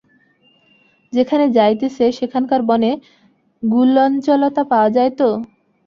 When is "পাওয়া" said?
4.71-4.89